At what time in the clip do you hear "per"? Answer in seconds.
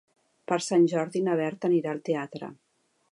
0.51-0.57